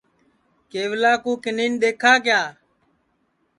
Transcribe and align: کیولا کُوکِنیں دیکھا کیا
کیولا 0.71 1.13
کُوکِنیں 1.23 1.73
دیکھا 1.81 2.13
کیا 2.23 2.41